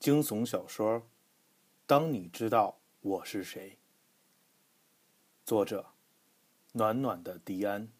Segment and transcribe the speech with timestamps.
[0.00, 1.00] 惊悚小说
[1.86, 3.72] 《当你知道我是谁》，
[5.44, 5.92] 作者：
[6.72, 7.92] 暖暖的迪安，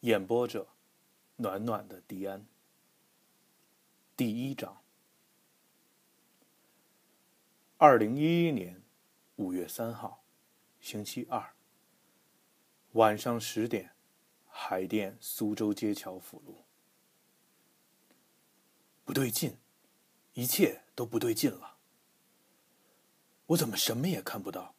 [0.00, 0.66] 演播者：
[1.36, 2.46] 暖暖的迪安。
[4.16, 4.82] 第一章。
[7.76, 8.82] 二零一一年
[9.34, 10.24] 五月三号，
[10.80, 11.52] 星期二，
[12.92, 13.94] 晚上十点，
[14.48, 16.64] 海淀苏州街桥辅路。
[19.04, 19.58] 不对劲。
[20.36, 21.78] 一切都不对劲了，
[23.46, 24.74] 我怎么什么也看不到？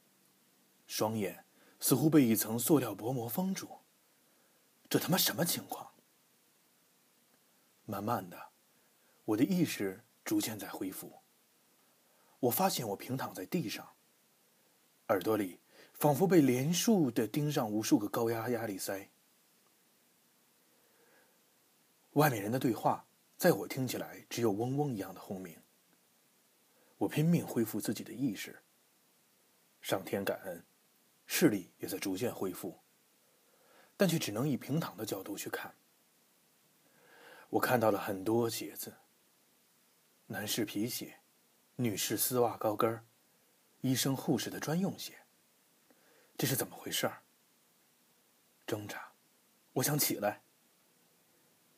[0.86, 1.46] 双眼
[1.80, 3.80] 似乎被一层塑料薄膜封住。
[4.88, 5.94] 这他妈什么情况？
[7.86, 8.50] 慢慢的，
[9.26, 11.24] 我的意识逐渐在恢复。
[12.40, 13.96] 我发现我平躺在地上，
[15.08, 15.60] 耳朵里
[15.92, 19.10] 仿佛被连续的钉上无数个高压压力塞。
[22.12, 23.07] 外面人的对话。
[23.38, 25.62] 在我听起来，只有嗡嗡一样的轰鸣。
[26.98, 28.64] 我拼命恢复自己的意识。
[29.80, 30.66] 上天感恩，
[31.28, 32.80] 视力也在逐渐恢复，
[33.96, 35.76] 但却只能以平躺的角度去看。
[37.52, 38.98] 我看到了很多鞋子：
[40.26, 41.20] 男士皮鞋，
[41.76, 43.06] 女士丝袜高跟儿，
[43.82, 45.14] 医生护士的专用鞋。
[46.36, 47.22] 这是怎么回事儿？
[48.66, 49.12] 挣扎，
[49.74, 50.42] 我想起来。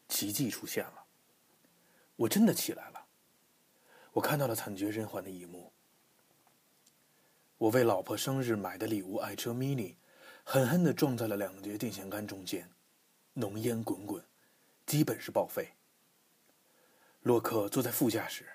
[0.08, 1.08] 奇迹出现了。
[2.20, 3.06] 我真的起来了，
[4.12, 5.72] 我看到了惨绝人寰的一幕。
[7.58, 9.96] 我为老婆生日买的礼物爱车 mini，
[10.44, 12.70] 狠狠的撞在了两节电线杆中间，
[13.34, 14.22] 浓烟滚滚，
[14.86, 15.70] 基本是报废。
[17.22, 18.46] 洛克坐在副驾驶，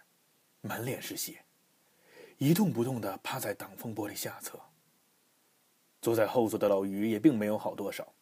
[0.61, 1.43] 满脸是血，
[2.37, 4.61] 一动不动的趴在挡风玻璃下侧。
[6.03, 8.13] 坐在后座的老于也并没有好多少，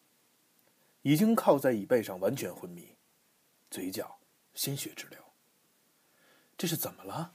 [1.02, 2.94] 已经靠在椅背上完全昏迷，
[3.68, 4.20] 嘴角
[4.54, 5.18] 鲜血直流。
[6.56, 7.34] 这是怎么了？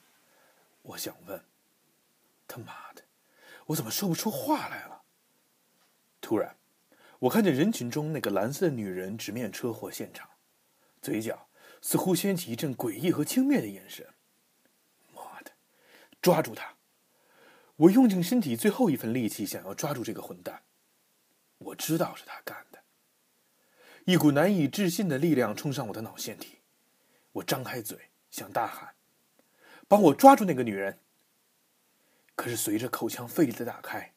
[0.82, 1.44] 我想问。
[2.48, 3.04] 他妈的，
[3.66, 5.02] 我怎么说不出话来了？
[6.22, 6.56] 突然，
[7.20, 10.30] 我看见人群中那个蓝色的女人直面车祸现场，
[11.02, 11.50] 嘴角
[11.82, 14.08] 似乎掀起一阵诡异和轻蔑的眼神。
[15.14, 15.52] 妈的，
[16.22, 16.78] 抓住他！
[17.76, 20.64] 我用尽身体最后一份力气，想要抓住这个混蛋。
[21.58, 22.82] 我知道是他干的。
[24.06, 26.60] 一股难以置信的力量冲上我的脑腺体，
[27.34, 28.96] 我张开嘴想大喊。
[29.88, 31.00] 帮我抓住那个女人。
[32.36, 34.14] 可是随着口腔费力的打开，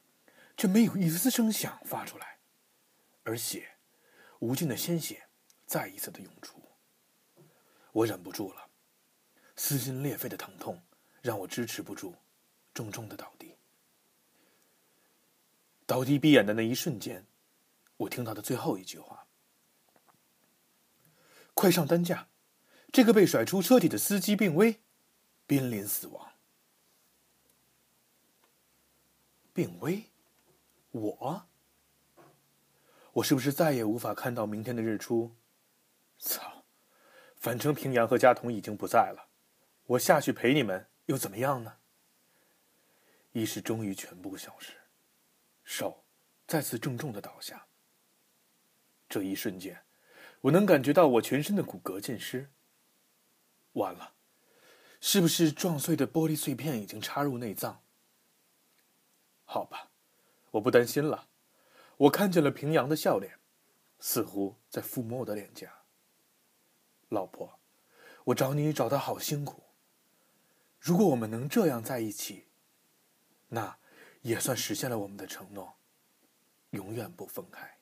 [0.56, 2.38] 却没有一丝声响发出来，
[3.22, 3.76] 而血，
[4.40, 5.28] 无尽的鲜血，
[5.64, 6.62] 再一次的涌出。
[7.92, 8.68] 我忍不住了，
[9.56, 10.82] 撕心裂肺的疼痛
[11.22, 12.14] 让我支持不住，
[12.74, 13.56] 重重的倒地。
[15.86, 17.26] 倒地闭眼的那一瞬间，
[17.96, 19.26] 我听到的最后一句话
[21.54, 22.28] ：“快上担架，
[22.92, 24.82] 这个被甩出车体的司机病危。”
[25.50, 26.30] 濒临死亡，
[29.52, 30.04] 病危，
[30.92, 31.48] 我，
[33.14, 35.34] 我是不是再也无法看到明天的日出？
[36.20, 36.64] 操，
[37.34, 39.28] 反正平阳和家童已经不在了，
[39.86, 41.78] 我下去陪你们又怎么样呢？
[43.32, 44.74] 意识终于全部消失，
[45.64, 46.04] 手
[46.46, 47.66] 再次重重的倒下。
[49.08, 49.84] 这一瞬间，
[50.42, 52.52] 我能感觉到我全身的骨骼尽失。
[53.72, 54.14] 完了。
[55.00, 57.82] 是不是撞碎的玻璃碎片已经插入内脏？
[59.44, 59.90] 好吧，
[60.52, 61.28] 我不担心了。
[61.96, 63.38] 我看见了平阳的笑脸，
[63.98, 65.82] 似乎在抚摸我的脸颊。
[67.08, 67.58] 老婆，
[68.24, 69.64] 我找你找的好辛苦。
[70.78, 72.48] 如果我们能这样在一起，
[73.48, 73.78] 那
[74.22, 75.74] 也算实现了我们的承诺，
[76.70, 77.78] 永远不分开。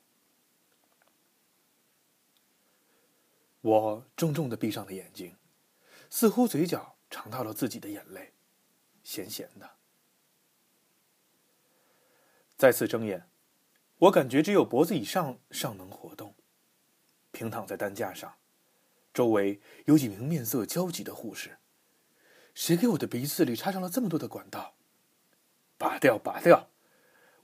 [3.61, 5.35] 我重重的闭上了眼睛，
[6.09, 6.95] 似乎嘴角。
[7.09, 8.33] 尝到了自己的眼泪，
[9.03, 9.69] 咸咸的。
[12.57, 13.29] 再次睁眼，
[13.97, 16.35] 我感觉只有脖子以上尚能活动。
[17.31, 18.37] 平躺在担架上，
[19.13, 21.57] 周围有几名面色焦急的护士。
[22.53, 24.75] 谁给我的鼻子里插上了这么多的管道？
[25.77, 26.69] 拔掉，拔掉！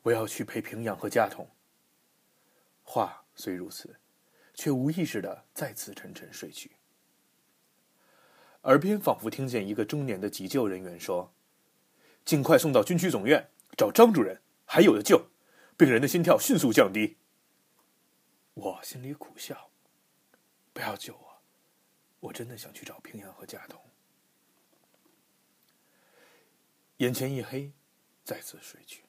[0.01, 1.49] 我要去陪平阳和家童。
[2.83, 3.99] 话虽如此，
[4.53, 6.75] 却无意识的再次沉沉睡去。
[8.65, 11.31] 耳边仿佛听见一个中年的急救人员说
[12.25, 15.27] ：“尽快送到军区总院找张主任，还有的救，
[15.77, 17.17] 病人的心跳迅速降低。”
[18.55, 19.69] 我心里苦笑
[20.73, 21.43] ：“不要救我，
[22.21, 23.79] 我真的想去找平阳和贾彤。”
[26.97, 27.71] 眼前一黑，
[28.23, 29.03] 再次睡去。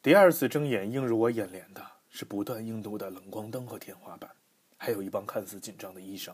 [0.00, 4.30] 第二次睁眼，映入我眼帘的是不断映入的冷光灯和天花板，
[4.76, 6.32] 还有一帮看似紧张的医生。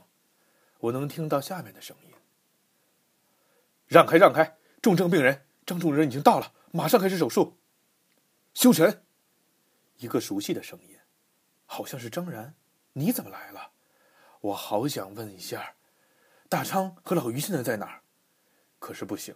[0.80, 2.10] 我能听到下面的声音
[3.86, 4.56] ：“让开，让开！
[4.82, 7.56] 重症病人，张主任已经到了，马上开始手术。”
[8.54, 9.04] 修神，
[9.96, 10.98] 一个熟悉的声音，
[11.66, 12.54] 好像是张然，
[12.92, 13.72] 你怎么来了？
[14.40, 15.74] 我好想问一下，
[16.48, 18.02] 大昌和老于现在在哪儿？
[18.78, 19.34] 可是不行，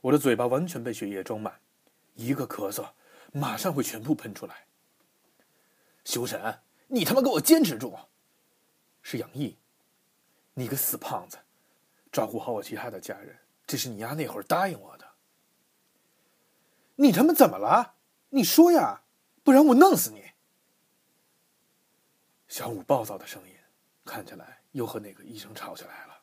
[0.00, 1.60] 我的嘴巴完全被血液装满，
[2.14, 2.92] 一个咳嗽，
[3.32, 4.66] 马上会全部喷出来。
[6.04, 7.94] 修神，你他妈给我坚持住！
[9.02, 9.58] 是杨毅，
[10.58, 11.38] 你个死胖子，
[12.10, 15.08] 照顾好我其他的家人，这是你丫那会儿答应我的。
[16.96, 17.94] 你他妈怎么了？
[18.30, 19.02] 你说呀，
[19.44, 20.32] 不然我弄死你！
[22.48, 23.54] 小五暴躁的声音，
[24.04, 26.22] 看起来又和那个医生吵起来了。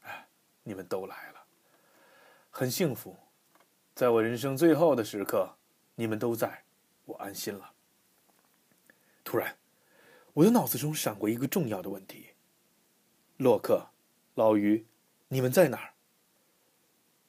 [0.00, 0.26] 哎，
[0.64, 1.40] 你们都来了，
[2.50, 3.16] 很幸福，
[3.94, 5.56] 在我人生最后的时刻，
[5.94, 6.64] 你们都在，
[7.04, 7.72] 我安心了。
[9.22, 9.56] 突然，
[10.32, 12.31] 我的脑子中闪过一个重要的问题：
[13.42, 13.90] 洛克、
[14.36, 14.86] 老于，
[15.26, 15.94] 你们在哪儿？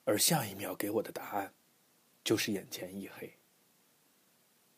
[0.06, 1.52] 而下一秒给我的答案，
[2.24, 3.34] 就是眼前一黑。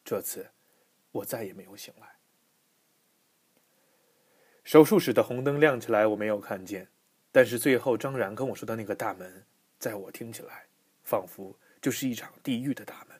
[0.05, 0.49] 这次，
[1.11, 2.15] 我再也没有醒来。
[4.63, 6.87] 手术室的红灯亮起来，我没有看见，
[7.33, 9.45] 但是最后张然跟我说的那个大门，
[9.77, 10.67] 在我听起来，
[11.03, 13.19] 仿佛就是一场地狱的大门。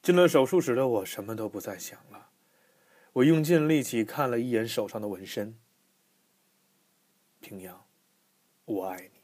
[0.00, 2.29] 进了手术室的我，什么都不再想了。
[3.12, 5.58] 我用尽力气看了一眼手上的纹身。
[7.40, 7.84] 平阳，
[8.64, 9.20] 我爱你。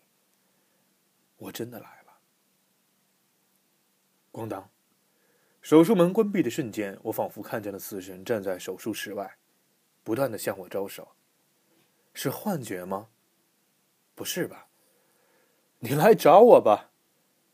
[1.36, 2.18] 我真的来了。
[4.32, 4.70] 咣当，
[5.60, 9.36] 手术门关闭的瞬间，我仿佛看见了死神站在手术室外，
[10.02, 11.08] 不断的向我招手。
[12.12, 13.08] 是幻觉吗？
[14.14, 14.68] 不是吧？
[15.80, 16.90] 你来找我吧，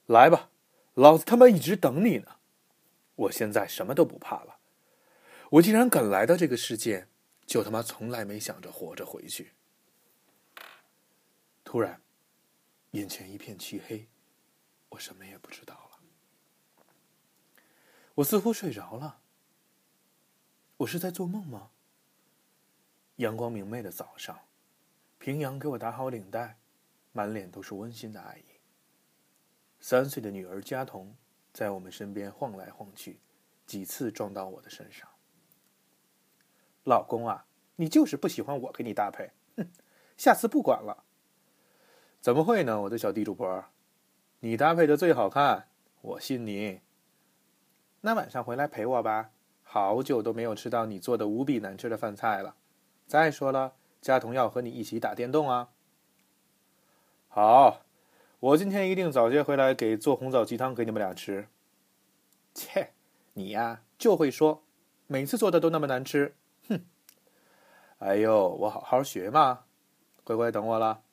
[0.07, 0.51] 来吧，
[0.95, 2.37] 老子他妈一直等你呢。
[3.17, 4.59] 我现在什么都不怕了，
[5.53, 7.09] 我既然敢来到这个世界，
[7.45, 9.53] 就他妈从来没想着活着回去。
[11.63, 12.01] 突然，
[12.93, 14.09] 眼前一片漆黑，
[14.89, 15.99] 我什么也不知道了。
[18.15, 19.21] 我似乎睡着了。
[20.79, 21.71] 我是在做梦吗？
[23.17, 24.47] 阳光明媚的早上，
[25.19, 26.57] 平阳给我打好领带，
[27.13, 28.45] 满脸都是温馨的爱意。
[29.81, 31.15] 三岁的女儿佳彤。
[31.53, 33.21] 在我们身边晃来晃去，
[33.67, 35.07] 几次撞到我的身上。
[36.85, 37.47] 老公啊，
[37.77, 39.69] 你就是不喜欢我给你搭配，哼！
[40.17, 41.05] 下次不管了。
[42.21, 43.65] 怎么会呢，我的小地主婆，
[44.41, 45.69] 你搭配的最好看，
[46.01, 46.81] 我信你。
[48.03, 49.31] 那晚上回来陪我吧，
[49.63, 52.57] 好久都没有吃到你做的无比难吃的饭菜了。
[53.07, 55.71] 再说了，佳彤要和你一起打电动啊。
[57.29, 57.83] 好。
[58.43, 61.47] 我今天一定早些回来给做红枣鸡汤给你们俩吃。
[62.53, 62.91] 切，
[63.35, 64.65] 你呀就会说，
[65.07, 66.35] 每次做的都那么难吃，
[68.03, 69.65] 哎呦，我好好学嘛，
[70.25, 71.05] 乖乖等我了。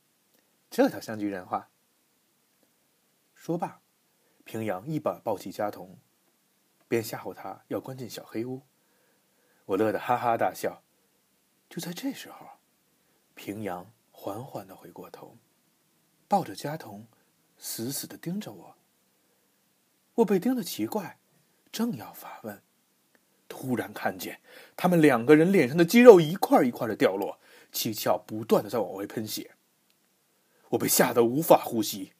[0.71, 1.69] 这叫像句人话。
[3.35, 3.79] 说罢，
[4.43, 5.99] 平阳一把抱起佳彤，
[6.87, 8.63] 便吓唬他要关进小黑屋。
[9.65, 10.81] 我乐得哈哈大笑。
[11.69, 12.47] 就在这时候，
[13.35, 15.37] 平阳缓缓的回过头，
[16.27, 17.07] 抱着佳彤。
[17.59, 18.77] 死死的盯着我，
[20.15, 21.19] 我被盯得奇怪，
[21.71, 22.63] 正要发问，
[23.49, 24.39] 突然看见
[24.77, 27.39] 他们两个人脸上的肌肉一块一块的掉落，
[27.73, 29.51] 七窍不断的在往外喷血。
[30.69, 32.13] 我被吓得无法呼吸。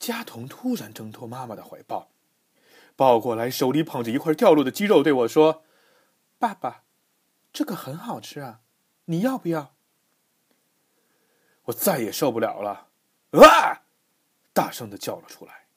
[0.00, 2.08] 佳彤突然挣脱妈妈的怀抱，
[2.96, 5.62] 抱过来，手里捧着一块掉落的鸡肉，对我说
[6.38, 6.82] ：“爸爸，
[7.52, 8.60] 这个很好吃啊，
[9.04, 9.74] 你要不要？”
[11.66, 12.88] 我再也受不了了，
[13.32, 13.82] 啊！
[14.54, 15.67] 大声的叫了出来。